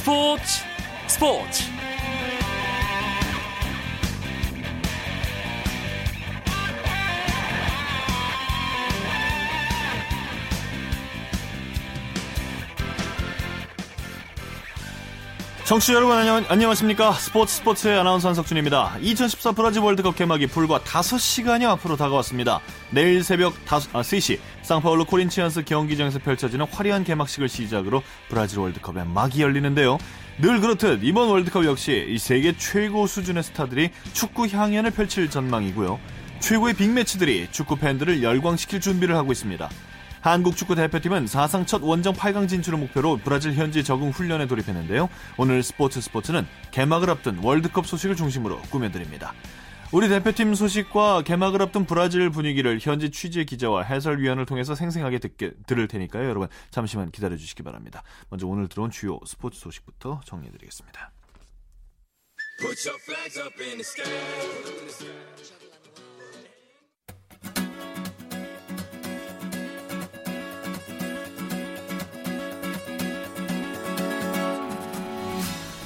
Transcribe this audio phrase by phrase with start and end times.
[0.00, 0.64] 스포츠
[1.08, 1.79] 스포츠
[15.70, 17.12] 청취자 여러분 안녕, 안녕하십니까?
[17.12, 18.96] 스포츠 스포츠의 아나운서 한석준입니다.
[19.02, 22.58] 2014 브라질 월드컵 개막이 불과 5시간이 앞으로 다가왔습니다.
[22.90, 29.40] 내일 새벽 5, 아, 3시 상파울루 코린치안스 경기장에서 펼쳐지는 화려한 개막식을 시작으로 브라질 월드컵의 막이
[29.42, 29.98] 열리는데요.
[30.40, 36.00] 늘 그렇듯 이번 월드컵 역시 이 세계 최고 수준의 스타들이 축구 향연을 펼칠 전망이고요.
[36.40, 39.68] 최고의 빅매치들이 축구 팬들을 열광시킬 준비를 하고 있습니다
[40.20, 45.08] 한국 축구 대표팀은 사상 첫 원정 8강 진출을 목표로 브라질 현지 적응 훈련에 돌입했는데요.
[45.38, 49.32] 오늘 스포츠 스포츠는 개막을 앞둔 월드컵 소식을 중심으로 꾸며드립니다.
[49.92, 55.88] 우리 대표팀 소식과 개막을 앞둔 브라질 분위기를 현지 취재 기자와 해설위원을 통해서 생생하게 듣게, 들을
[55.88, 56.28] 테니까요.
[56.28, 58.02] 여러분 잠시만 기다려 주시기 바랍니다.
[58.28, 61.10] 먼저 오늘 들어온 주요 스포츠 소식부터 정리해 드리겠습니다.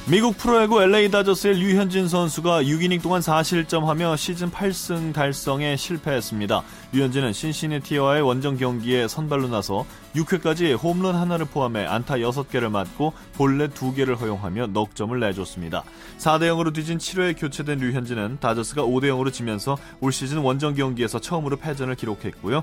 [0.07, 6.63] 미국 프로야구 LA 다저스의 류현진 선수가 6이닝 동안 4실점하며 시즌 8승 달성에 실패했습니다.
[6.93, 14.21] 류현진은 신시내티와의 원정 경기에 선발로 나서 6회까지 홈런 하나를 포함해 안타 6개를 맞고 볼넷 2개를
[14.21, 15.85] 허용하며 넉 점을 내줬습니다.
[16.19, 21.57] 4대 0으로 뒤진 7회에 교체된 류현진은 다저스가 5대 0으로 지면서 올 시즌 원정 경기에서 처음으로
[21.57, 22.63] 패전을 기록했고요.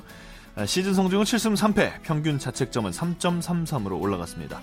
[0.68, 4.62] 시즌 성적은 7승 3패, 평균 자책점은 3.33으로 올라갔습니다.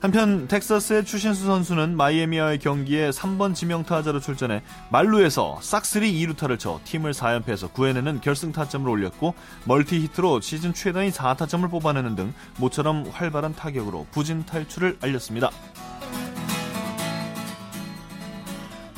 [0.00, 7.72] 한편 텍사스의 추신수 선수는 마이애미와의 경기에 3번 지명타자로 출전해 말루에서 싹쓸이 2루타를 쳐 팀을 4연패에서
[7.72, 14.46] 9회내는 결승 타점을 올렸고 멀티 히트로 시즌 최다인 4타점을 뽑아내는 등 모처럼 활발한 타격으로 부진
[14.46, 15.50] 탈출을 알렸습니다.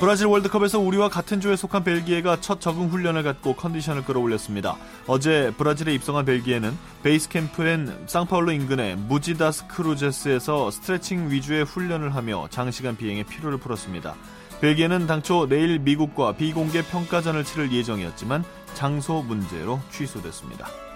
[0.00, 4.78] 브라질 월드컵에서 우리와 같은 조에 속한 벨기에가 첫 적응 훈련을 갖고 컨디션을 끌어올렸습니다.
[5.06, 12.96] 어제 브라질에 입성한 벨기에는 베이스 캠프인 상파울로 인근의 모지다스 크루제스에서 스트레칭 위주의 훈련을 하며 장시간
[12.96, 14.14] 비행에 피로를 풀었습니다.
[14.62, 20.89] 벨기에는 당초 내일 미국과 비공개 평가전을 치를 예정이었지만 장소 문제로 취소됐습니다.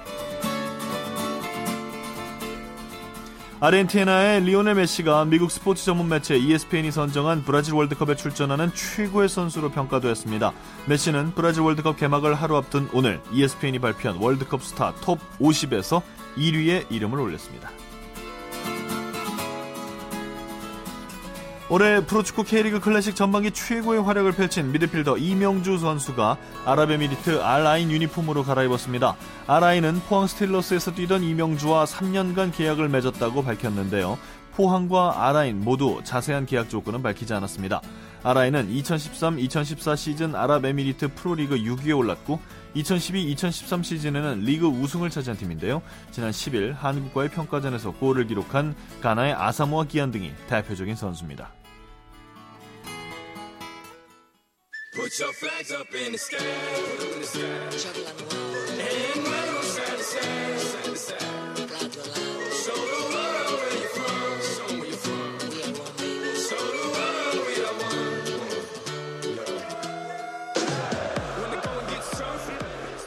[3.61, 10.53] 아르헨티나의 리오넬 메시가 미국 스포츠 전문 매체 ESPN이 선정한 브라질 월드컵에 출전하는 최고의 선수로 평가되었습니다.
[10.87, 16.03] 메시는 브라질 월드컵 개막을 하루 앞둔 오늘 ESPN이 발표한 월드컵 스타 톱 50에서
[16.37, 17.71] 1위에 이름을 올렸습니다.
[21.75, 26.37] 올해 프로축구 K리그 클래식 전반기 최고의 활약을 펼친 미드필더 이명주 선수가
[26.67, 29.17] 아랍에미리트 알아인 유니폼으로 갈아입었습니다.
[29.49, 34.17] 알아인은 포항 스틸러스에서 뛰던 이명주와 3년간 계약을 맺었다고 밝혔는데요.
[34.53, 37.81] 포항과 아라인 모두 자세한 계약 조건은 밝히지 않았습니다.
[38.23, 42.39] 아라인은 2013-2014 시즌 아랍에미리트 프로리그 6위에 올랐고
[42.77, 45.83] 2012-2013 시즌에는 리그 우승을 차지한 팀인데요.
[46.13, 51.51] 지난 10일 한국과의 평가전에서 골을 기록한 가나의 아사모아 기안 등이 대표적인 선수입니다.
[54.95, 56.39] Put your flags up in the sky,
[57.21, 58.44] the.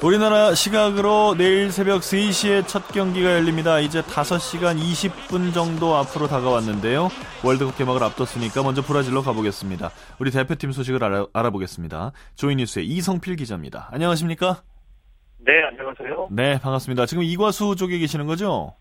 [0.04, 3.80] 우리나라 시각으로 내일 새벽 3시에 첫 경기가 열립니다.
[3.80, 7.10] 이제 5시간 20분 정도 앞으로 다가왔는데요.
[7.44, 9.90] 월드컵 개막을 앞뒀으니까 먼저 브라질로 가보겠습니다.
[10.20, 12.12] 우리 대표팀 소식을 알아, 알아 보겠습니다.
[12.36, 13.90] 조이뉴스의 이성필 기자입니다.
[13.92, 14.62] 안녕하십니까?
[15.40, 16.28] 네, 안녕하세요.
[16.32, 17.08] 네, 반갑습니다.
[17.08, 18.76] 지금 이과수 쪽에 계시는 거죠?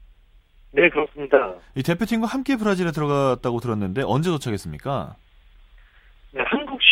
[0.72, 1.37] 네, 그렇습니다.
[1.75, 5.16] 이 대표팀과 함께 브라질에 들어갔다고 들었는데 언제 도착했습니까?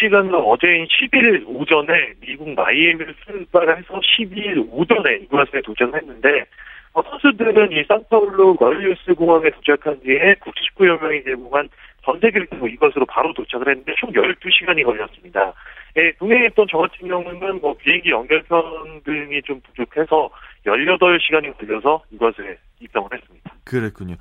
[0.04, 6.44] 시간으로 어제인 10일 오전에 미국 마이애미를 출발해서 12일 오전에 이과수에 도착했는데
[6.92, 11.68] 어, 선수들은 이 산파울루 마리우스 공항에 도착한 뒤에 국제축구연맹이 제공한
[12.04, 15.52] 전세기를 타고 이것으로 바로 도착을 했는데 총 12시간이 걸렸습니다.
[15.96, 20.30] 예, 동행에 있던 저 같은 경우는 뭐 비행기 연결편 등이 좀 부족해서
[20.66, 23.50] 18시간이 걸려서 이것에 입성을 했습니다.
[23.64, 24.16] 그랬군요.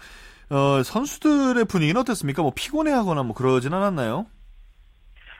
[0.49, 2.41] 어, 선수들의 분위기는 어땠습니까?
[2.41, 4.25] 뭐 피곤해하거나 뭐 그러진 않았나요?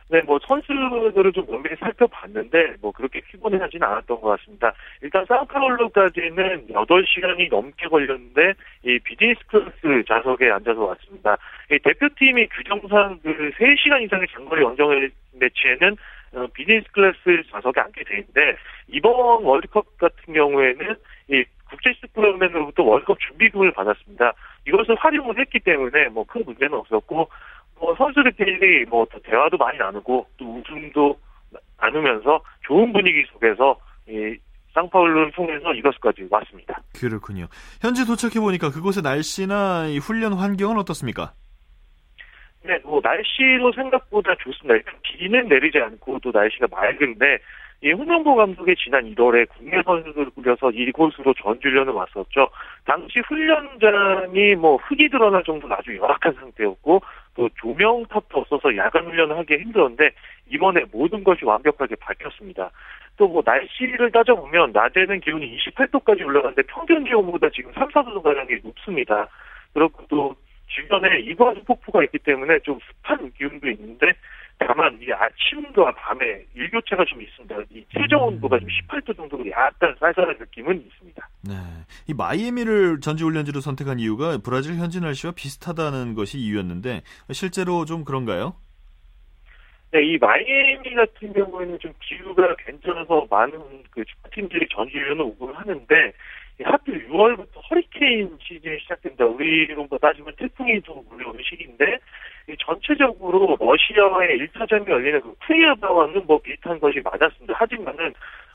[0.09, 4.73] 네, 뭐 선수들을 좀 면밀히 살펴봤는데 뭐 그렇게 피곤해하지는 않았던 것 같습니다.
[5.01, 8.53] 일단 상파울루까지는 8시간이 넘게 걸렸는데
[8.83, 11.37] 이 비즈니스 클래스 좌석에 앉아서 왔습니다.
[11.71, 15.97] 이 대표팀이 규정상 그 3시간 이상의 장거리 원정 매치에는
[16.33, 18.57] 어, 비즈니스 클래스 좌석에 앉게 되는데
[18.87, 20.95] 이번 월드컵 같은 경우에는
[21.29, 24.33] 이 국제축구연맹으로부터 월드컵 준비금을 받았습니다.
[24.67, 27.29] 이것을 활용을 했기 때문에 뭐 큰 문제는 없었고
[27.93, 31.17] 어, 선수들끼리 뭐 대화도 많이 나누고 또 웃음도
[31.79, 34.35] 나누면서 좋은 분위기 속에서 이
[34.73, 36.81] 상파울루를 통해서 이것까지 왔습니다.
[36.99, 37.45] 그렇군요.
[37.79, 41.33] 현지 도착해 보니까 그곳의 날씨나 이 훈련 환경은 어떻습니까?
[42.63, 44.75] 네, 뭐 날씨도 생각보다 좋습니다.
[44.75, 47.37] 일단 비는 내리지 않고 또 날씨가 맑은데
[47.83, 52.47] 이 홍명보 감독이 지난 1월에 국내 선수들을 꾸려서 이곳으로 전주련을 왔었죠.
[52.85, 57.01] 당시 훈련장이 뭐 흙이 드러날 정도로 아주 열악한 상태였고
[57.35, 60.11] 또 조명 탑도 없어서 야간 훈련을 하기 힘들었는데
[60.49, 62.71] 이번에 모든 것이 완벽하게 바뀌었습니다.
[63.17, 69.27] 또 뭐 날씨를 따져보면 낮에는 기온이 28도까지 올라갔는데 평균 기온보다 지금 3, 4도 가량이 높습니다.
[69.73, 70.35] 그렇고 또
[70.67, 74.13] 주변에 이과수 폭포가 있기 때문에 좀 습한 기운도 있는데
[74.59, 77.55] 다만 이 아침과 밤에 일교차가 좀 있습니다.
[77.71, 81.02] 이 최저 온도가 좀 18도 정도로 약간 쌀쌀한 느낌은 있습니다.
[81.45, 81.55] 네.
[82.07, 87.01] 이 마이애미를 전지 훈련지로 선택한 이유가 브라질 현지 날씨와 비슷하다는 것이 이유였는데
[87.31, 88.55] 실제로 좀 그런가요?
[89.91, 96.13] 네, 이 마이애미 같은 경우에는 좀 기후가 괜찮아서 많은 그 축구팀들이 전지 훈련을 오곤 하는데
[96.63, 99.25] 하필 6월부터 허리케인 시즌이 시작된다.
[99.25, 101.99] 우리로 따지면 태풍이 좀 몰려오는 시기인데
[102.65, 107.53] 전체적으로 러시아와의 1차전이 열리는 그 쿠리아바와는 뭐 비슷한 것이 맞았습니다.
[107.57, 108.13] 하지만은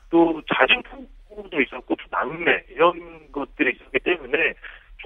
[0.09, 0.81] 또 자진
[1.29, 4.53] 폭우도 있었고 또 낙뢰 이런 것들이 있었기 때문에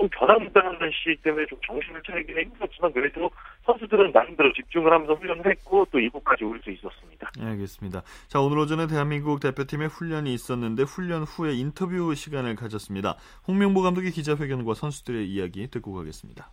[0.03, 3.31] 좀 변화무쌍한 날씨 때문에 좀 정신을 차리기는 힘들었지만 그래도
[3.65, 7.31] 선수들은 나름대로 집중을 하면서 훈련을 했고 또 이곳까지 올 수 있었습니다.
[7.39, 8.03] 네, 알겠습니다.
[8.27, 13.15] 자 오늘 오전에 대한민국 대표팀의 훈련이 있었는데 훈련 후에 인터뷰 시간을 가졌습니다.
[13.47, 16.49] 홍명보 감독의 기자회견과 선수들의 이야기 듣고 가겠습니다.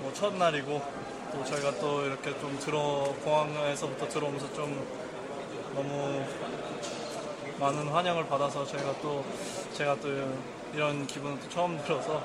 [0.00, 0.80] 뭐 첫날이고
[1.32, 4.74] 또 저희가 또 이렇게 좀 들어 공항에서부터 들어오면서 좀
[5.74, 6.24] 너무
[7.60, 9.22] 많은 환영을 받아서 저희가 또
[9.72, 10.08] 제가 또
[10.74, 12.22] 이런 기분은 또 처음 들어서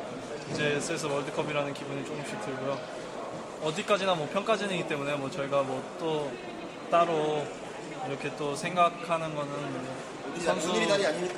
[0.51, 2.77] 이제 슬슬 월드컵이라는 기분이 조금씩 들고요.
[3.63, 6.31] 어디까지나 뭐 평가전이기 때문에 뭐 저희가 뭐 또
[6.91, 7.43] 따로
[8.07, 9.95] 이렇게 또 생각하는 거는 뭐
[10.39, 10.73] 선수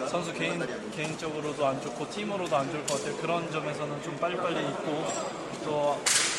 [0.10, 3.16] 선수 개인 개인적으로도 안 좋고 팀으로도 안 좋을 것 같아요.
[3.18, 5.06] 그런 점에서는 좀 빨리빨리 있고
[5.64, 5.98] 또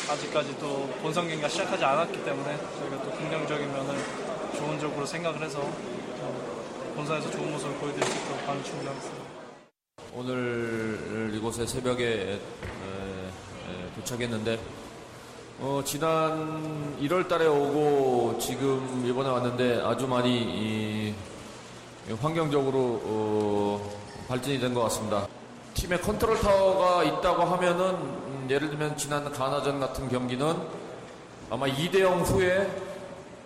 [0.09, 3.95] 아직까지 또 본선 경기가 시작하지 않았기 때문에 저희가 또 긍정적인 면을
[4.55, 5.61] 좋은 쪽으로 생각을 해서
[6.95, 9.36] 본선에서 좋은 모습을 보여드릴 수 있도록 반을 충분하겠습니다.
[10.13, 12.39] 오늘 이곳에 새벽에
[13.95, 14.59] 도착했는데
[15.59, 21.13] 어, 지난 1월 달에 오고 지금 이번에 왔는데 아주 많이
[22.21, 25.27] 환경적으로 어, 발전이 된 것 같습니다.
[25.73, 30.55] 팀에 컨트롤 타워가 있다고 하면은 음, 예를 들면 지난 가나전 같은 경기는
[31.49, 32.69] 아마 2대0 후에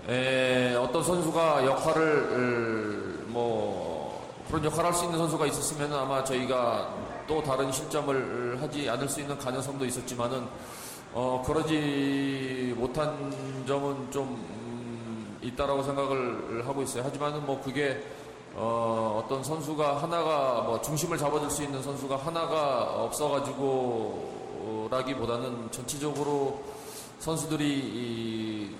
[0.09, 3.90] 에, 어떤 선수가 역할을 뭐
[4.51, 6.93] 그런 역할을 할 수 있는 선수가 있었으면 아마 저희가
[7.25, 10.45] 또 다른 실점을 하지 않을 수 있는 가능성도 있었지만은
[11.13, 17.01] 어, 그러지 못한 점은 좀 음, 있다라고 생각을 하고 있어요.
[17.05, 18.03] 하지만은 뭐 그게
[18.53, 26.61] 어, 어떤 선수가 하나가 뭐 중심을 잡아줄 수 있는 선수가 하나가 없어가지고 라기보다는 전체적으로
[27.19, 28.75] 선수들이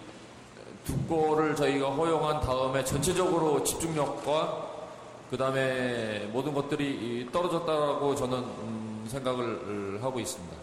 [0.84, 4.71] 두 골을 저희가 허용한 다음에 전체적으로 집중력과
[5.32, 10.58] 그 다음에 모든 것들이 떨어졌다고 저는 음, 생각을 하고 있습니다.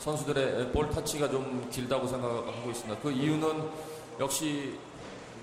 [0.00, 3.00] 선수들의 볼 타치가 좀 길다고 생각하고 있습니다.
[3.00, 3.70] 그 이유는
[4.20, 4.78] 역시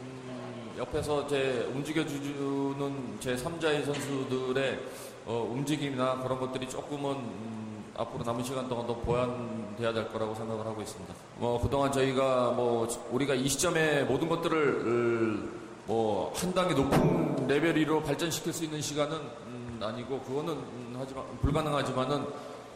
[0.01, 4.79] 음, 옆에서 제 움직여주는 제 3자의 선수들의
[5.25, 10.63] 어, 움직임이나 그런 것들이 조금은 음, 앞으로 남은 시간 동안 더 보완돼야 될 거라고 생각을
[10.67, 11.11] 하고 있습니다.
[11.37, 15.57] 뭐 그동안 저희가 뭐 우리가 이 시점에 모든 것들을
[15.89, 22.25] 뭐 한 단계 높은 레벨로 발전시킬 수 있는 시간은 음, 아니고 그거는 음, 하지만 불가능하지만은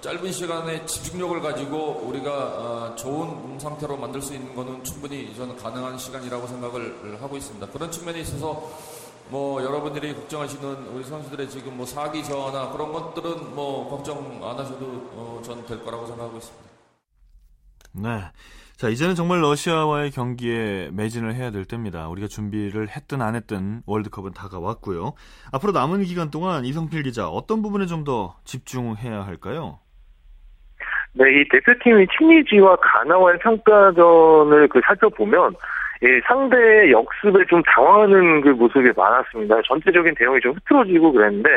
[0.01, 5.97] 짧은 시간에 집중력을 가지고 우리가 어, 좋은 상태로 만들 수 있는 것은 충분히 저는 가능한
[5.97, 7.67] 시간이라고 생각을 하고 있습니다.
[7.67, 8.69] 그런 측면에 있어서
[9.29, 14.85] 뭐 여러분들이 걱정하시는 우리 선수들의 지금 뭐 사기 저하나 그런 것들은 뭐 걱정 안 하셔도
[15.13, 16.72] 어, 전될 거라고 생각하고 있습니다.
[18.01, 18.09] 네.
[18.75, 22.07] 자, 이제는 정말 러시아와의 경기에 매진을 해야 될 때입니다.
[22.09, 25.13] 우리가 준비를 했든 안 했든 월드컵은 다가왔고요.
[25.53, 29.79] 앞으로 남은 기간 동안 이성필 기자 어떤 부분에 좀 더 집중해야 할까요?
[31.13, 35.55] 네, 이 대표팀이 튀니지와 가나와의 평가전을 그 살펴보면
[36.01, 39.61] 예, 상대의 역습에 좀 당황하는 그 모습이 많았습니다.
[39.65, 41.49] 전체적인 대응이 좀 흐트러지고 그랬는데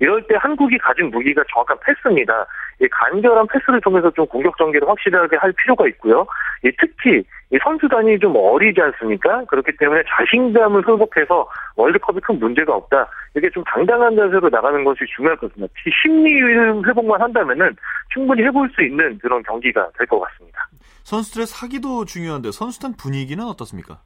[0.00, 2.46] 이럴 때 한국이 가진 무기가 정확한 패스입니다.
[2.80, 6.26] 이 간결한 패스를 통해서 좀 공격 전개를 확실하게 할 필요가 있고요.
[6.64, 9.44] 이 특히 이 선수단이 좀 어리지 않습니까?
[9.44, 13.06] 그렇기 때문에 자신감을 회복해서 월드컵이 큰 문제가 없다.
[13.36, 15.72] 이게 좀 당당한 자세로 나가는 것이 중요할 것 같습니다.
[16.02, 16.40] 심리
[16.88, 17.76] 회복만 한다면은
[18.12, 20.66] 충분히 해볼 수 있는 그런 경기가 될 것 같습니다.
[21.04, 24.00] 선수들의 사기도 중요한데 선수단 분위기는 어떻습니까?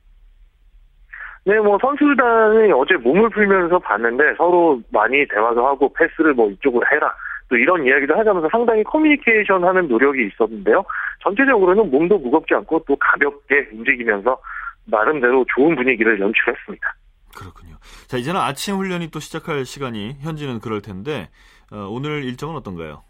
[1.47, 7.15] 네, 뭐 선수단이 어제 몸을 풀면서 봤는데 서로 많이 대화도 하고 패스를 뭐 이쪽으로 해라.
[7.51, 10.83] 또 이런 이야기도 하자면서 상당히 커뮤니케이션 하는 노력이 있었는데요.
[11.23, 14.41] 전체적으로는 몸도 무겁지 않고 또 가볍게 움직이면서
[14.87, 16.95] 나름대로 좋은 분위기를 연출했습니다.
[17.37, 17.75] 그렇군요.
[18.07, 21.29] 자, 이제는 아침 훈련이 또 시작할 시간이 현지는 그럴 텐데
[21.71, 23.03] 어, 오늘 일정은 어떤가요?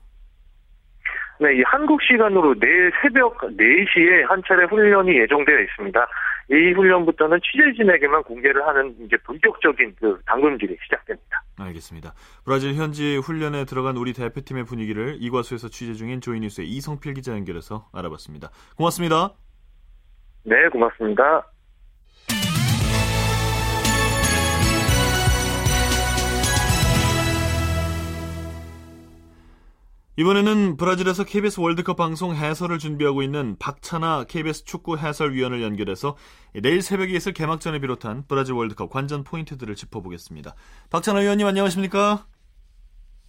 [1.40, 6.06] 네, 이 한국 시간으로 내일 새벽 4시에 한 차례 훈련이 예정되어 있습니다.
[6.50, 11.42] 이 훈련부터는 취재진에게만 공개를 하는 이제 본격적인 그 당근질이 시작됩니다.
[11.58, 12.12] 알겠습니다.
[12.44, 18.50] 브라질 현지 훈련에 들어간 우리 대표팀의 분위기를 이과수에서 취재 중인 조이뉴스의 이성필 기자 연결해서 알아봤습니다.
[18.76, 19.34] 고맙습니다.
[20.44, 21.53] 네, 고맙습니다.
[30.16, 36.16] 이번에는 브라질에서 KBS 월드컵 방송 해설을 준비하고 있는 박찬아 KBS 축구 해설위원을 연결해서
[36.62, 40.54] 내일 새벽에 있을 개막전을 비롯한 브라질 월드컵 관전 포인트들을 짚어보겠습니다.
[40.92, 42.26] 박찬아 위원님 안녕하십니까?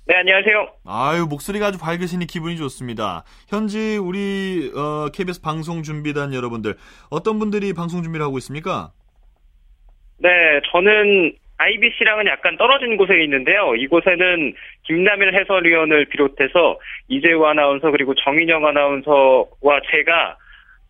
[0.08, 0.74] 네, 안녕하세요.
[0.86, 3.24] 아유, 목소리가 아주 밝으시니 기분이 좋습니다.
[3.48, 6.78] 현지 우리 어, KBS 방송 준비단 여러분들
[7.10, 8.92] 어떤 분들이 방송 준비를 하고 있습니까?
[10.20, 10.30] 네,
[10.72, 13.76] 저는 IBC랑은 약간 떨어진 곳에 있는데요.
[13.76, 20.38] 이곳에는 김남일 해설위원을 비롯해서 이재우 아나운서 그리고 정인영 아나운서와 제가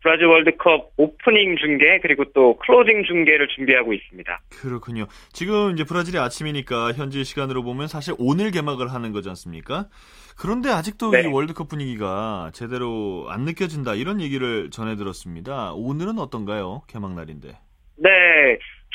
[0.05, 4.39] 브라질 월드컵 오프닝 중계 그리고 또 클로징 중계를 준비하고 있습니다.
[4.62, 5.07] 그렇군요.
[5.34, 9.88] 지금 이제 브라질이 아침이니까 현지 시간으로 보면 사실 오늘 개막을 하는 거지 않습니까?
[10.39, 11.24] 그런데 아직도 네.
[11.24, 15.74] 이 월드컵 분위기가 제대로 안 느껴진다 이런 얘기를 전해 들었습니다.
[15.74, 16.84] 오늘은 어떤가요?
[16.88, 17.57] 개막 날인데.
[17.98, 18.10] 네.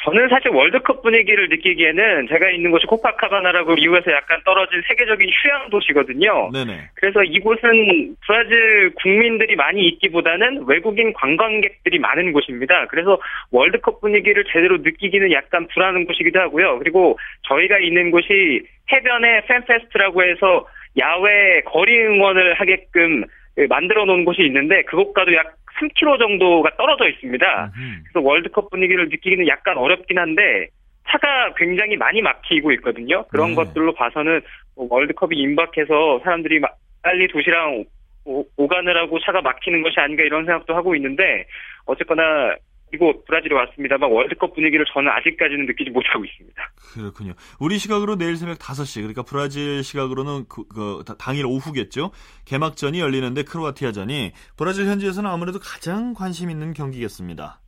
[0.04, 6.50] 저는 사실 월드컵 분위기를 느끼기에는 제가 있는 곳이 코파카바나라고 리우에서 약간 떨어진 세계적인 휴양 도시거든요.
[6.52, 6.88] 네네.
[6.94, 12.86] 그래서 이곳은 브라질 국민들이 많이 있기보다는 외국인 관광객들이 많은 곳입니다.
[12.86, 16.78] 그래서 월드컵 분위기를 제대로 느끼기는 약간 불안한 곳이기도 하고요.
[16.78, 20.66] 그리고 저희가 있는 곳이 해변에 팬페스트라고 해서
[20.98, 23.24] 야외 거리 응원을 하게끔
[23.68, 27.72] 만들어 놓은 곳이 있는데 그곳과도 약 3km 정도가 떨어져 있습니다.
[28.02, 30.68] 그래서 월드컵 분위기를 느끼기는 약간 어렵긴 한데
[31.08, 33.24] 차가 굉장히 많이 막히고 있거든요.
[33.28, 33.54] 그런 네.
[33.56, 34.40] 것들로 봐서는
[34.76, 36.60] 뭐 월드컵이 임박해서 사람들이
[37.02, 37.84] 빨리 도시랑
[38.24, 41.46] 오, 가느라고 차가 막히는 것이 아닌가 이런 생각도 하고 있는데
[41.86, 42.54] 어쨌거나
[42.92, 46.72] 이곳 브라질에 왔습니다만 월드컵 분위기를 저는 아직까지는 느끼지 못하고 있습니다.
[46.94, 47.34] 그렇군요.
[47.60, 52.10] 우리 시각으로 내일 새벽 5시 그러니까 브라질 시각으로는 그, 그 당일 오후겠죠.
[52.46, 57.60] 개막전이 열리는데 크로아티아전이 브라질 현지에서는 아무래도 가장 관심 있는 경기겠습니다.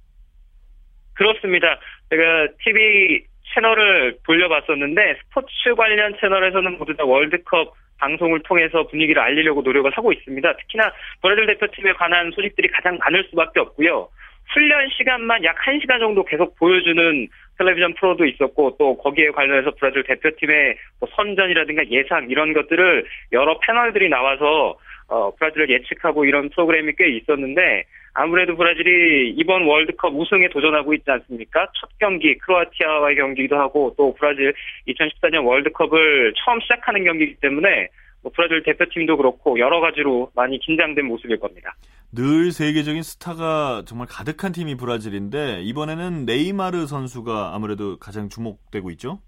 [1.15, 1.79] 그렇습니다.
[2.11, 3.25] 제가 TV
[3.55, 10.57] 채널을 돌려봤었는데 스포츠 관련 채널에서는 모두 다 월드컵 방송을 통해서 분위기를 알리려고 노력을 하고 있습니다.
[10.57, 14.09] 특히나 브라질 대표팀에 관한 소식들이 가장 많을 수밖에 없고요.
[14.53, 20.77] 훈련 시간만 약 1시간 정도 계속 보여주는 텔레비전 프로도 있었고 또 거기에 관련해서 브라질 대표팀의
[21.01, 24.77] 뭐 선전이라든가 예상 이런 것들을 여러 패널들이 나와서
[25.09, 27.85] 어, 브라질을 예측하고 이런 프로그램이 꽤 있었는데
[28.15, 31.67] 아무래도 브라질이 이번 월드컵 우승에 도전하고 있지 않습니까?
[31.75, 34.55] 첫 경기 크로아티아와의 경기기도 하고 또 브라질
[34.89, 37.89] 2014년 월드컵을 처음 시작하는 경기이기 때문에
[38.23, 41.75] 뭐 브라질 대표팀도 그렇고 여러 가지로 많이 긴장된 모습일 겁니다.
[42.15, 49.21] 늘 세계적인 스타가 정말 가득한 팀이 브라질인데 이번에는 네이마르 선수가 아무래도 가장 주목되고 있죠?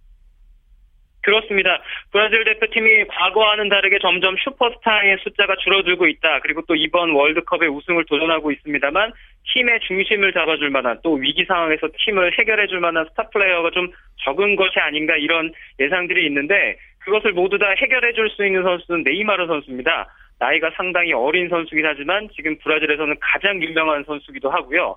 [1.22, 1.80] 그렇습니다.
[2.12, 6.40] 브라질 대표팀이 과거와는 다르게 점점 슈퍼스타의 숫자가 줄어들고 있다.
[6.40, 9.14] 그리고 또 이번 월드컵에 우승을 도전하고 있습니다만
[9.54, 13.88] 팀의 중심을 잡아줄 만한 또 위기 상황에서 팀을 해결해줄 만한 스타 플레이어가 좀
[14.24, 20.08] 적은 것이 아닌가 이런 예상들이 있는데 그것을 모두 다 해결해줄 수 있는 선수는 네이마르 선수입니다.
[20.38, 24.96] 나이가 상당히 어린 선수긴 하지만 지금 브라질에서는 가장 유명한 선수기도 하고요.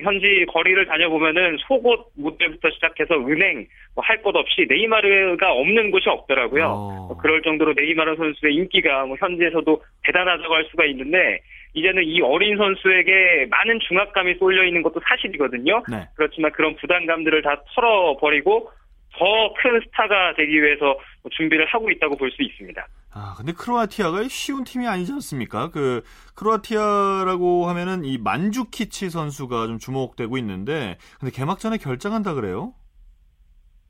[0.00, 6.64] 현지 거리를 다녀보면은 속옷 모델부터 시작해서 은행 뭐 할 것 없이 네이마르가 없는 곳이 없더라고요.
[6.66, 7.16] 어.
[7.20, 11.40] 그럴 정도로 네이마르 선수의 인기가 뭐 현지에서도 대단하다고 할 수가 있는데
[11.74, 15.82] 이제는 이 어린 선수에게 많은 중압감이 쏠려 있는 것도 사실이거든요.
[15.90, 16.06] 네.
[16.14, 18.70] 그렇지만 그런 부담감들을 다 털어버리고
[19.18, 20.96] 더 큰 스타가 되기 위해서
[21.32, 22.86] 준비를 하고 있다고 볼 수 있습니다.
[23.14, 25.70] 아, 근데 크로아티아가 쉬운 팀이 아니지 않습니까?
[25.70, 26.02] 그,
[26.36, 32.74] 크로아티아라고 하면은 이 만주키치 선수가 좀 주목되고 있는데, 근데 개막전에 결정한다 그래요?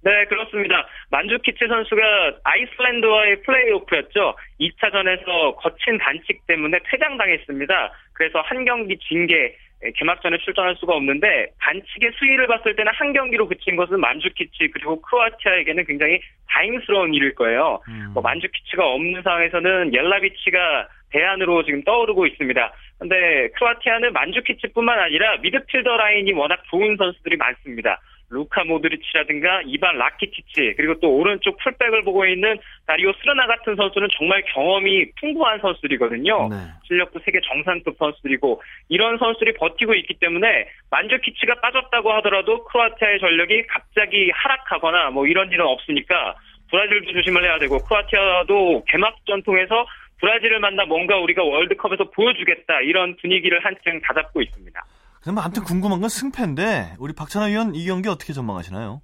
[0.03, 0.87] 네, 그렇습니다.
[1.11, 2.03] 만주키치 선수가
[2.45, 4.37] 아이슬란드와의 플레이오프였죠.
[4.61, 7.93] 2차전에서 거친 반칙 때문에 퇴장당했습니다.
[8.15, 9.57] 그래서 한 경기 징계, 예,
[9.95, 15.85] 개막전에 출전할 수가 없는데 반칙의 수위를 봤을 때는 한 경기로 그친 것은 만주키치 그리고 크로아티아에게는
[15.87, 17.81] 굉장히 다행스러운 일일 거예요.
[17.89, 18.11] 음.
[18.13, 22.73] 뭐 만주키치가 없는 상황에서는 옐라비치가 대안으로 지금 떠오르고 있습니다.
[22.99, 28.01] 근데 크로아티아는 만주키치뿐만 아니라 미드필더 라인이 워낙 좋은 선수들이 많습니다.
[28.31, 34.43] 루카 모드리치라든가 이반 라키티치 그리고 또 오른쪽 풀백을 보고 있는 다리오 스르나 같은 선수는 정말
[34.53, 36.49] 경험이 풍부한 선수들이거든요.
[36.49, 36.57] 네.
[36.87, 44.31] 실력도 세계 정상급 선수들이고 이런 선수들이 버티고 있기 때문에 만주키치가 빠졌다고 하더라도 크로아티아의 전력이 갑자기
[44.35, 46.35] 하락하거나 뭐 이런 일은 없으니까
[46.71, 49.87] 브라질도 조심을 해야 되고 크로아티아도 개막전 통해서
[50.21, 54.85] 브라질을 만나 뭔가 우리가 월드컵에서 보여주겠다 이런 분위기를 한층 다잡고 있습니다.
[55.23, 59.01] 그럼 아무튼 궁금한 건 승패인데 우리 박찬하 위원 이 경기 어떻게 전망하시나요?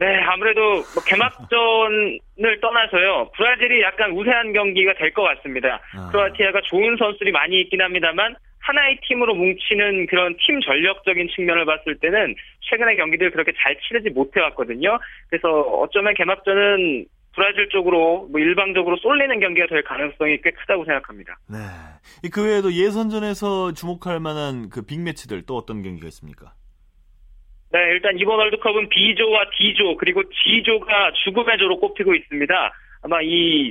[0.00, 0.60] 네, 아무래도
[0.94, 3.30] 뭐 개막전을 떠나서요.
[3.34, 5.80] 브라질이 약간 우세한 경기가 될 것 같습니다.
[5.96, 6.08] 아.
[6.12, 12.34] 크로아티아가 좋은 선수들이 많이 있긴 합니다만 하나의 팀으로 뭉치는 그런 팀 전력적인 측면을 봤을 때는
[12.60, 14.98] 최근의 경기들 그렇게 잘 치르지 못해왔거든요.
[15.30, 17.06] 그래서 어쩌면 개막전은
[17.38, 21.38] 브라질 쪽으로 뭐 일방적으로 쏠리는 경기가 될 가능성이 꽤 크다고 생각합니다.
[21.48, 21.58] 네.
[22.24, 26.52] 이그 외에도 예선전에서 주목할 만한 그 빅매치들 또 어떤 경기가 있습니까?
[27.70, 32.72] 네, 일단 이번 월드컵은 B조와 D조 그리고 G조가 죽음의 조로 꼽히고 있습니다.
[33.02, 33.70] 아마 이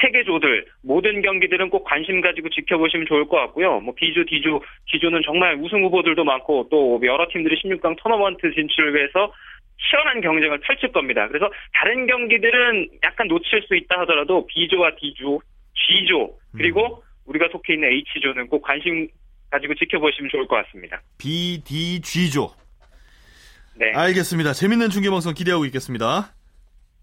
[0.00, 3.78] 세계 조들 모든 경기들은 꼭 관심 가지고 지켜보시면 좋을 것 같고요.
[3.78, 9.32] 뭐 B조, D조, G조는 정말 우승 후보들도 많고 또 여러 팀들이 16강 토너먼트 진출을 위해서
[9.78, 11.28] 치열한 경쟁을 펼칠 겁니다.
[11.28, 15.40] 그래서 다른 경기들은 약간 놓칠 수 있다 하더라도 B조와 D조,
[15.74, 19.08] G조 그리고 우리가 속해 있는 H조는 꼭 관심
[19.50, 21.00] 가지고 지켜보시면 좋을 것 같습니다.
[21.18, 22.52] BDG조.
[23.76, 24.52] 네, 알겠습니다.
[24.52, 26.34] 재밌는 중계방송 기대하고 있겠습니다.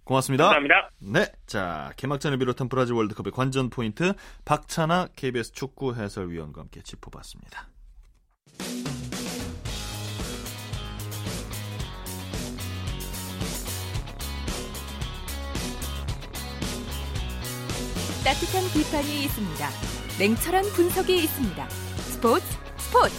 [0.03, 0.43] 고맙습니다.
[0.45, 0.89] 감사합니다.
[0.99, 1.25] 네.
[1.47, 4.13] 자, 개막전을 비롯한 브라질 월드컵의 관전 포인트
[4.45, 7.67] 박찬하 KBS 축구 해설위원과 함께 짚어봤습니다.
[18.25, 19.69] 따뜻한 비판이 있습니다.
[20.17, 21.63] 냉철한 분석이 있습니다.
[21.69, 22.43] 스포츠
[22.75, 23.13] 스포츠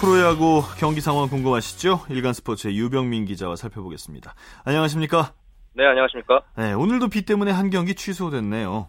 [0.00, 2.06] 프로야구 경기 상황 궁금하시죠?
[2.10, 4.34] 일간 스포츠의 유병민 기자와 살펴보겠습니다.
[4.64, 5.32] 안녕하십니까?
[5.74, 6.42] 네, 안녕하십니까?
[6.58, 8.88] 네, 오늘도 비 때문에 한 경기 취소됐네요.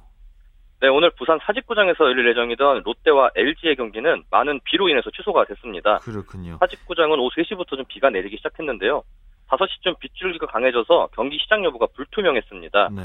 [0.82, 6.00] 네, 오늘 부산 사직구장에서 열릴 예정이던 롯데와 LG의 경기는 많은 비로 인해서 취소가 됐습니다.
[6.00, 6.58] 그렇군요.
[6.60, 9.04] 사직구장은 오후 3시부터 좀 비가 내리기 시작했는데요.
[9.50, 12.90] 5시쯤 빗줄기가 강해져서 경기 시작 여부가 불투명했습니다.
[12.96, 13.02] 네.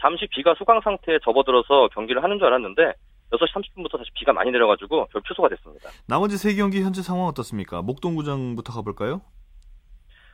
[0.00, 2.92] 잠시 비가 소강 상태에 접어들어서 경기를 하는 줄 알았는데
[3.32, 5.90] 6시 30분부터 다시 비가 많이 내려가지고 결 취소가 됐습니다.
[6.06, 7.82] 나머지 세 경기 현재 상황 어떻습니까?
[7.82, 9.20] 목동구장부터 가볼까요?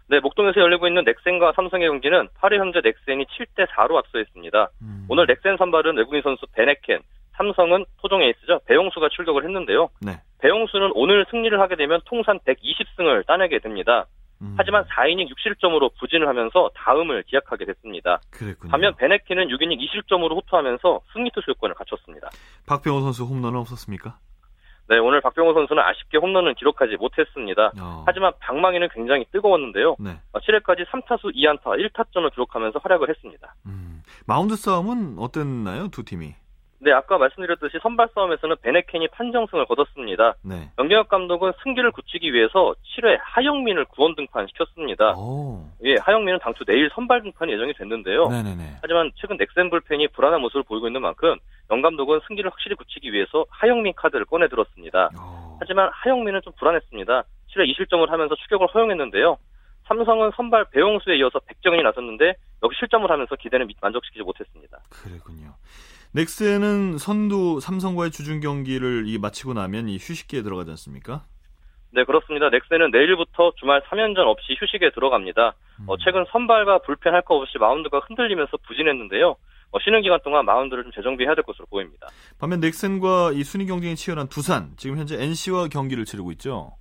[0.07, 4.71] 네, 목동에서 열리고 있는 넥센과 삼성의 경기는 8회 현재 넥센이 7대 4로 앞서 있습니다.
[4.83, 7.01] 음, 오늘 넥센 선발은 외국인 선수 베네켄,
[7.37, 8.61] 삼성은 토종 에이스죠.
[8.67, 9.89] 배용수가 출격을 했는데요.
[10.03, 10.21] 네.
[10.41, 14.07] 배용수는 오늘 승리를 하게 되면 통산 120승을 따내게 됩니다.
[14.43, 18.21] 음, 하지만 4이닝 6실점으로 부진을 하면서 다음을 기약하게 됐습니다.
[18.31, 18.71] 그랬군요.
[18.71, 22.31] 반면 베네키는 6이닝 2실점으로 호투하면서 승리 투수권을 갖췄습니다.
[22.67, 24.19] 박병호 선수 홈런은 없었습니까?
[24.87, 27.73] 네, 오늘 박병호 선수는 아쉽게 홈런은 기록하지 못했습니다.
[27.81, 29.97] 어, 하지만 방망이는 굉장히 뜨거웠는데요.
[29.99, 30.19] 네.
[30.35, 33.55] 7회까지 3타수 2안타 1타점을 기록하면서 활약을 했습니다.
[33.67, 35.89] 음, 마운드 싸움은 어땠나요?
[35.89, 36.35] 두 팀이.
[36.85, 40.35] 네, 아까 말씀드렸듯이 선발 싸움에서는 베네켄이 판정승을 거뒀습니다.
[40.43, 40.69] 네.
[40.77, 45.15] 명경혁 감독은 승기를 굳히기 위해서 7회 하영민을 구원 등판시켰습니다.
[45.17, 45.65] 오.
[45.85, 48.29] 예, 하영민은 당초 내일 선발 등판이 예정이 됐는데요.
[48.29, 48.77] 네네네.
[48.83, 51.37] 하지만 최근 넥센 불펜이 불안한 모습을 보이고 있는 만큼
[51.71, 55.09] 영 감독은 승기를 확실히 굳히기 위해서 하영민 카드를 꺼내 들었습니다.
[55.17, 55.57] 오.
[55.61, 57.23] 하지만 하영민은 좀 불안했습니다.
[57.55, 59.39] 7회 2실점을 하면서 추격을 허용했는데요.
[59.87, 64.79] 삼성은 선발 배용수에 이어서 백정현이 나섰는데 역시 실점을 하면서 기대는 만족시키지 못했습니다.
[64.91, 65.55] 그랬군요.
[66.15, 71.25] 넥센은 선두 삼성과의 주중 경기를 이 마치고 나면 이 휴식기에 들어가지 않습니까?
[71.91, 72.51] 네, 그렇습니다.
[72.51, 75.55] 넥센은 내일부터 주말 3연전 없이 휴식에 들어갑니다.
[75.81, 75.85] 음.
[75.89, 79.31] 어, 최근 선발과 불펜 할거 없이 마운드가 흔들리면서 부진했는데요.
[79.73, 82.07] 어, 쉬는 기간 동안 마운드를 좀 재정비해야 될 것으로 보입니다.
[82.39, 86.77] 반면 넥센과 이 순위 경쟁이 치열한 두산, 지금 현재 NC와 경기를 치르고 있죠.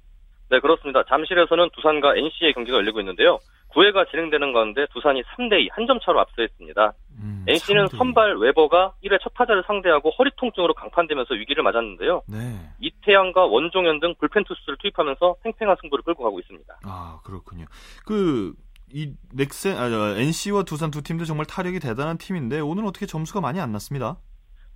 [0.52, 1.02] 네, 그렇습니다.
[1.10, 3.40] 잠실에서는 두산과 NC의 경기가 열리고 있는데요.
[3.74, 6.94] 9회가 진행되는 가운데 두산이 3대2 한 점 차로 앞서 있습니다.
[7.22, 7.98] 음, NC는 3대2.
[7.98, 12.22] 선발 웨버가 1회 첫 타자를 상대하고 허리 통증으로 강판되면서 위기를 맞았는데요.
[12.28, 12.60] 네.
[12.80, 16.80] 이태양과 원종현 등 불펜 투수를 투입하면서 팽팽한 승부를 끌고 가고 있습니다.
[16.86, 17.66] 아 그렇군요.
[18.06, 18.54] 그
[18.96, 23.42] 이 넥센, 아, 저, NC와 두산 두 팀도 정말 타력이 대단한 팀인데 오늘 어떻게 점수가
[23.42, 24.18] 많이 안 났습니다.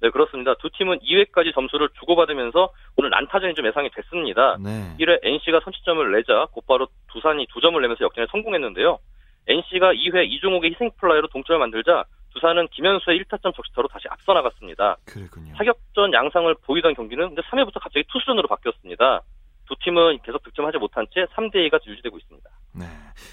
[0.02, 0.54] 네, 그렇습니다.
[0.56, 4.58] 두 팀은 2회까지 점수를 주고받으면서 오늘 난타전이 좀 예상이 됐습니다.
[4.60, 4.96] 네.
[5.00, 9.00] 1회 NC가 선취점을 내자 곧바로 두산이 두 점을 내면서 역전에 성공했는데요.
[9.48, 14.98] NC가 2회 이종욱의 희생플라이로 동점을 만들자 두산은 김현수의 1타점 적시타로 다시 앞서 나갔습니다.
[15.06, 15.54] 그랬군요.
[15.58, 19.22] 타격전 양상을 보이던 경기는 근데 3회부터 갑자기 투수전으로 바뀌었습니다.
[19.68, 22.50] 두 팀은 계속 득점하지 못한 채 3대2가 유지되고 있습니다.
[22.76, 22.86] 네.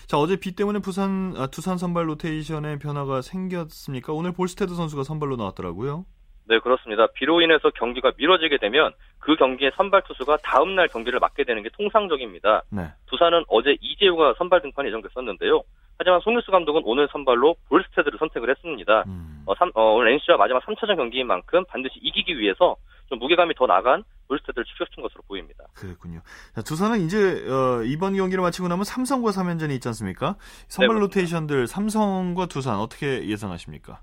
[0.07, 4.13] 자 어제 비 때문에 부산 아, 두산 선발 로테이션에 변화가 생겼습니까?
[4.13, 6.07] 오늘 볼스테드 선수가 선발로 나왔더라고요.
[6.47, 7.07] 네, 그렇습니다.
[7.15, 11.71] 비로 인해서 경기가 미뤄지게 되면 그 경기의 선발 투수가 다음 날 경기를 맡게 되는 게
[11.71, 12.63] 통상적입니다.
[12.71, 12.89] 네.
[13.07, 15.63] 두산은 어제 이재우가 선발 등판이 예정됐었는데요.
[15.99, 19.05] 하지만 송유수 감독은 오늘 선발로 볼스테드를 선택을 했습니다.
[19.07, 19.43] 음.
[19.47, 22.77] 어, 삼- 어, 오늘 NC와 마지막 3차전 경기인 만큼 반드시 이기기 위해서
[23.09, 25.65] 좀 무게감이 더 나간 볼스테드를 추격시킨 것으로 보입니다.
[25.75, 26.21] 그랬군요.
[26.55, 30.37] 자, 두산은 이제 어, 이번 경기를 마치고 나면 삼성과 3연전이 있지 않습니까?
[30.69, 31.01] 선발 네.
[31.01, 34.01] 로테이션들 삼성과 두산 어떻게 예상하십니까?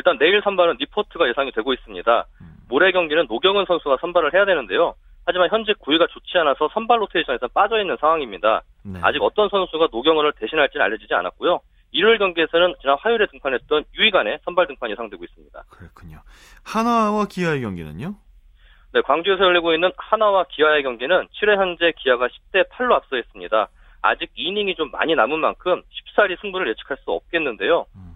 [0.00, 2.26] 일단 내일 선발은 리포트가 예상이 되고 있습니다.
[2.40, 2.46] 음.
[2.70, 4.94] 모레 경기는 노경은 선수가 선발을 해야 되는데요.
[5.26, 8.62] 하지만 현재 구위가 좋지 않아서 선발 로테이션에서 빠져 있는 상황입니다.
[8.82, 8.98] 네.
[9.02, 11.60] 아직 어떤 선수가 노경은을 대신할지는 알려지지 않았고요.
[11.92, 15.64] 일요일 경기에서는 지난 화요일에 등판했던 유이간의 선발 등판 예상되고 있습니다.
[15.68, 16.22] 그렇군요.
[16.64, 18.14] 하나와 기아의 경기는요?
[18.92, 23.68] 네, 광주에서 열리고 있는 하나와 기아의 경기는 7회 현재 기아가 10대 8로 앞서 있습니다.
[24.02, 27.84] 아직 이닝이 좀 많이 남은 만큼 쉽사리 승부를 예측할 수 없겠는데요.
[27.94, 28.09] 음.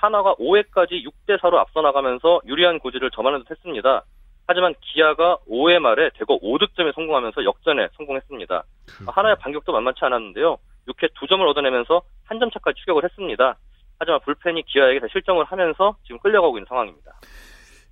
[0.00, 4.04] 하나가 5회까지 6대 4로 앞서 나가면서 유리한 고지를 점하는 듯 했습니다.
[4.46, 8.62] 하지만 기아가 5회 말에 대거 5득점에 성공하면서 역전에 성공했습니다.
[9.08, 10.56] 하나의 반격도 만만치 않았는데요.
[10.88, 13.56] 6회 2점을 얻어내면서 한 점 차까지 추격을 했습니다.
[13.98, 17.12] 하지만 불펜이 기아에게 실점을 하면서 지금 끌려가고 있는 상황입니다.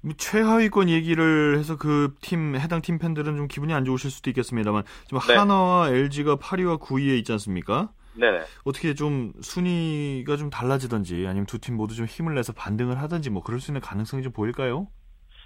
[0.03, 4.85] 뭐 최하위권 얘기를 해서 그 팀 해당 팀 팬들은 좀 기분이 안 좋으실 수도 있겠습니다만
[5.07, 5.35] 지금 네.
[5.35, 7.89] 하나와 LG가 8위와 9위에 있지 않습니까?
[8.19, 8.41] 네네.
[8.65, 13.43] 어떻게 좀 순위가 좀 달라지던지 아니면 두 팀 모두 좀 힘을 내서 반등을 하든지 뭐
[13.43, 14.87] 그럴 수 있는 가능성이 좀 보일까요?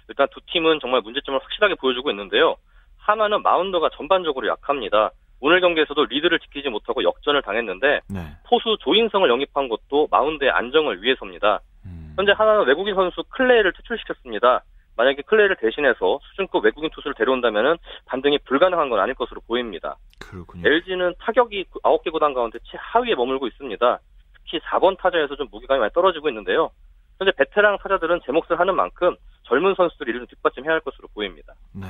[0.09, 2.55] 일단 두 팀은 정말 문제점을 확실하게 보여주고 있는데요.
[2.97, 5.11] 하나는 마운드가 전반적으로 약합니다.
[5.39, 8.19] 오늘 경기에서도 리드를 지키지 못하고 역전을 당했는데 네.
[8.47, 11.61] 포수 조인성을 영입한 것도 마운드의 안정을 위해서입니다.
[11.85, 12.13] 음.
[12.15, 14.63] 현재 하나는 외국인 선수 클레이를 퇴출시켰습니다.
[14.97, 19.95] 만약에 클레이를 대신해서 수준급 외국인 투수를 데려온다면 반등이 불가능한 건 아닐 것으로 보입니다.
[20.19, 20.67] 그렇군요.
[20.67, 23.99] LG는 타격이 9개 구단 가운데 최하위에 머물고 있습니다.
[24.33, 26.69] 특히 4번 타자에서 좀 무게감이 많이 떨어지고 있는데요.
[27.17, 31.53] 현재 베테랑 타자들은 제 몫을 하는 만큼 젊은 선수들이 이를 좀 뒷받침해야 할 것으로 보입니다.
[31.73, 31.87] 네.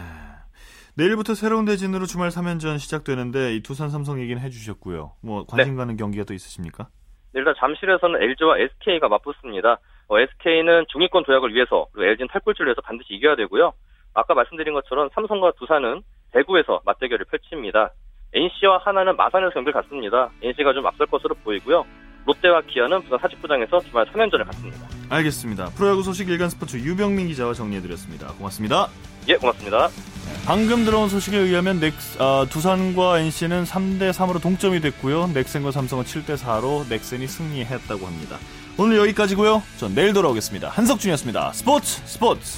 [0.95, 5.13] 내일부터 새로운 대진으로 주말 3연전 시작되는데 이 두산 삼성 얘기는 해주셨고요.
[5.21, 6.89] 뭐 관심 가는 경기가 또 있으십니까?
[7.33, 9.79] 네, 일단 잠실에서는 LG와 SK가 맞붙습니다.
[10.19, 13.73] SK는 중위권 도약을 위해서 그리고 LG는 탈골주를 위해서 반드시 이겨야 되고요.
[14.13, 16.01] 아까 말씀드린 것처럼 삼성과 두산은
[16.33, 17.91] 대구에서 맞대결을 펼칩니다.
[18.33, 20.29] NC와 하나는 마산에서 경기를 갖습니다.
[20.41, 21.85] NC가 좀 앞설 것으로 보이고요.
[22.25, 24.87] 롯데와 기아는 부산 사직구장에서 주말 3연전을 갖습니다.
[25.09, 25.65] 알겠습니다.
[25.75, 28.27] 프로야구 소식 일간 스포츠 유병민 기자와 정리해드렸습니다.
[28.33, 28.87] 고맙습니다.
[29.27, 29.89] 예, 고맙습니다.
[30.45, 35.27] 방금 들어온 소식에 의하면 넥스, 아, 두산과 NC는 3대 3으로 동점이 됐고요.
[35.33, 38.37] 넥센과 삼성은 7대 4로 넥센이 승리했다고 합니다.
[38.81, 39.61] 오늘 여기까지고요.
[39.77, 40.69] 전 내일 돌아오겠습니다.
[40.69, 41.53] 한석준이었습니다.
[41.53, 42.57] 스포츠 스포츠.